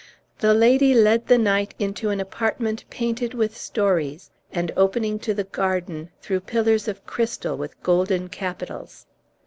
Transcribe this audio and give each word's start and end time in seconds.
The 0.39 0.55
lady 0.55 0.95
led 0.95 1.27
the 1.27 1.37
knight 1.37 1.75
into 1.77 2.09
an 2.09 2.19
apartment 2.19 2.85
painted 2.89 3.35
with 3.35 3.55
stories, 3.55 4.31
and 4.51 4.71
opening 4.75 5.19
to 5.19 5.33
the 5.35 5.43
garden, 5.43 6.09
through 6.23 6.39
pillars 6.39 6.87
of 6.87 7.05
crystal, 7.05 7.55
with 7.55 7.79
golden 7.83 8.27
capitals. 8.27 9.05